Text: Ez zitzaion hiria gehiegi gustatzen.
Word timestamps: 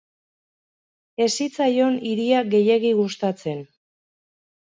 Ez 1.25 1.27
zitzaion 1.41 1.99
hiria 2.11 2.41
gehiegi 2.55 2.93
gustatzen. 3.01 3.61